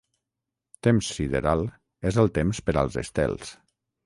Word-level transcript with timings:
Temps 0.87 1.09
sideral 1.17 1.61
és 2.13 2.19
el 2.25 2.33
temps 2.39 2.63
per 2.71 2.77
als 2.85 2.99
estels. 3.05 3.55